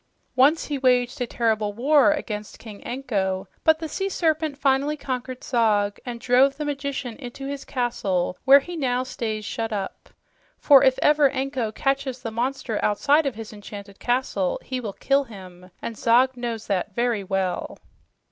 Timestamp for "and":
6.03-6.19, 15.83-15.95